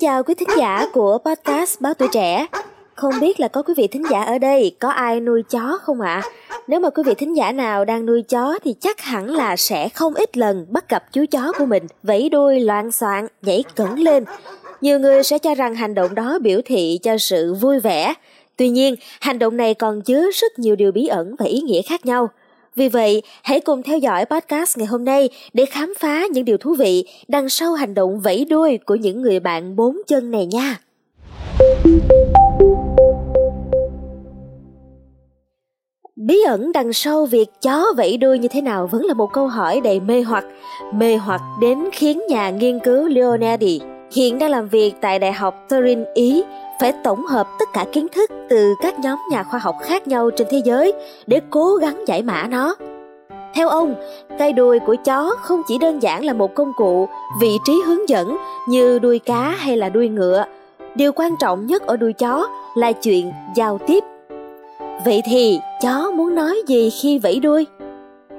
[0.00, 2.46] chào quý thính giả của podcast Báo Tuổi Trẻ.
[2.94, 6.00] Không biết là có quý vị thính giả ở đây có ai nuôi chó không
[6.00, 6.22] ạ?
[6.24, 6.58] À?
[6.68, 9.88] Nếu mà quý vị thính giả nào đang nuôi chó thì chắc hẳn là sẽ
[9.88, 13.98] không ít lần bắt gặp chú chó của mình vẫy đuôi loạn soạn, nhảy cẩn
[13.98, 14.24] lên.
[14.80, 18.14] Nhiều người sẽ cho rằng hành động đó biểu thị cho sự vui vẻ.
[18.56, 21.82] Tuy nhiên, hành động này còn chứa rất nhiều điều bí ẩn và ý nghĩa
[21.82, 22.28] khác nhau.
[22.78, 26.56] Vì vậy, hãy cùng theo dõi podcast ngày hôm nay để khám phá những điều
[26.58, 30.46] thú vị đằng sau hành động vẫy đuôi của những người bạn bốn chân này
[30.46, 30.80] nha.
[36.16, 39.46] Bí ẩn đằng sau việc chó vẫy đuôi như thế nào vẫn là một câu
[39.46, 40.44] hỏi đầy mê hoặc,
[40.94, 43.80] mê hoặc đến khiến nhà nghiên cứu Leonardi
[44.12, 46.42] hiện đang làm việc tại Đại học Turin, Ý
[46.80, 50.30] phải tổng hợp tất cả kiến thức từ các nhóm nhà khoa học khác nhau
[50.30, 50.92] trên thế giới
[51.26, 52.74] để cố gắng giải mã nó.
[53.54, 53.94] Theo ông,
[54.38, 57.08] cây đuôi của chó không chỉ đơn giản là một công cụ,
[57.40, 58.36] vị trí hướng dẫn
[58.68, 60.44] như đuôi cá hay là đuôi ngựa.
[60.94, 64.04] Điều quan trọng nhất ở đuôi chó là chuyện giao tiếp.
[65.04, 67.66] Vậy thì chó muốn nói gì khi vẫy đuôi?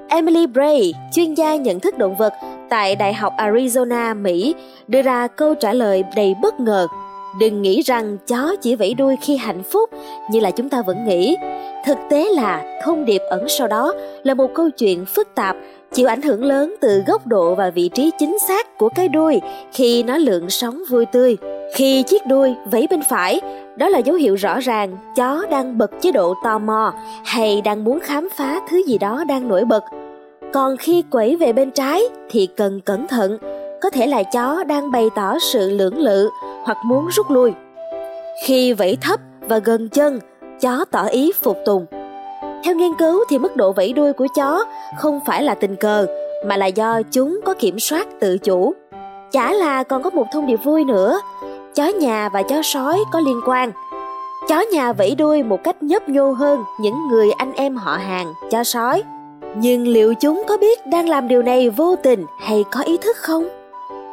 [0.08, 2.32] Emily Bray, chuyên gia nhận thức động vật
[2.70, 4.54] tại Đại học Arizona, Mỹ,
[4.88, 6.86] đưa ra câu trả lời đầy bất ngờ.
[7.40, 9.90] Đừng nghĩ rằng chó chỉ vẫy đuôi khi hạnh phúc
[10.30, 11.36] như là chúng ta vẫn nghĩ.
[11.86, 15.56] Thực tế là thông điệp ẩn sau đó là một câu chuyện phức tạp
[15.92, 19.40] chịu ảnh hưởng lớn từ góc độ và vị trí chính xác của cái đuôi
[19.72, 21.36] khi nó lượn sóng vui tươi.
[21.74, 23.40] Khi chiếc đuôi vẫy bên phải
[23.76, 26.92] đó là dấu hiệu rõ ràng chó đang bật chế độ tò mò
[27.24, 29.84] hay đang muốn khám phá thứ gì đó đang nổi bật
[30.52, 33.38] còn khi quẩy về bên trái thì cần cẩn thận
[33.80, 36.30] có thể là chó đang bày tỏ sự lưỡng lự
[36.64, 37.52] hoặc muốn rút lui.
[38.46, 40.20] Khi vẫy thấp và gần chân,
[40.60, 41.86] chó tỏ ý phục tùng.
[42.64, 44.64] Theo nghiên cứu thì mức độ vẫy đuôi của chó
[44.98, 46.06] không phải là tình cờ
[46.46, 48.74] mà là do chúng có kiểm soát tự chủ.
[49.32, 51.20] Chả là còn có một thông điệp vui nữa,
[51.74, 53.72] chó nhà và chó sói có liên quan.
[54.48, 58.34] Chó nhà vẫy đuôi một cách nhấp nhô hơn những người anh em họ hàng
[58.50, 59.02] chó sói.
[59.56, 63.16] Nhưng liệu chúng có biết đang làm điều này vô tình hay có ý thức
[63.16, 63.48] không?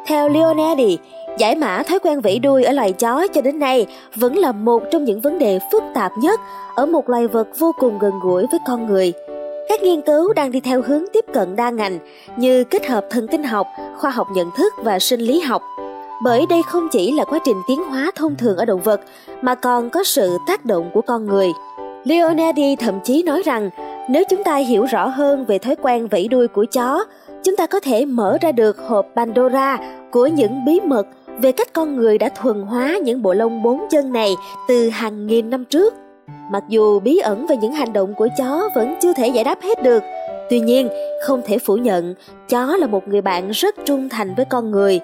[0.06, 0.98] Theo Leonardi,
[1.38, 4.82] giải mã thói quen vẫy đuôi ở loài chó cho đến nay vẫn là một
[4.92, 6.40] trong những vấn đề phức tạp nhất
[6.74, 9.12] ở một loài vật vô cùng gần gũi với con người.
[9.68, 11.98] Các nghiên cứu đang đi theo hướng tiếp cận đa ngành
[12.36, 13.66] như kết hợp thần kinh học,
[13.98, 15.62] khoa học nhận thức và sinh lý học.
[16.22, 19.00] Bởi đây không chỉ là quá trình tiến hóa thông thường ở động vật
[19.42, 21.48] mà còn có sự tác động của con người.
[22.04, 23.70] Leonardi thậm chí nói rằng
[24.08, 27.04] nếu chúng ta hiểu rõ hơn về thói quen vẫy đuôi của chó,
[27.44, 29.78] chúng ta có thể mở ra được hộp Pandora
[30.10, 31.06] của những bí mật
[31.38, 34.34] về cách con người đã thuần hóa những bộ lông bốn chân này
[34.68, 35.94] từ hàng nghìn năm trước.
[36.50, 39.62] Mặc dù bí ẩn về những hành động của chó vẫn chưa thể giải đáp
[39.62, 40.02] hết được,
[40.50, 40.88] tuy nhiên
[41.26, 42.14] không thể phủ nhận
[42.48, 45.00] chó là một người bạn rất trung thành với con người.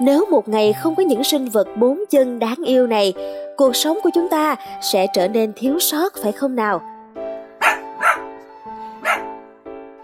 [0.00, 3.12] Nếu một ngày không có những sinh vật bốn chân đáng yêu này,
[3.56, 6.80] cuộc sống của chúng ta sẽ trở nên thiếu sót phải không nào?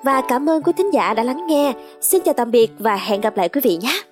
[0.05, 1.73] Và cảm ơn quý thính giả đã lắng nghe.
[2.01, 4.03] Xin chào tạm biệt và hẹn gặp lại quý vị nhé.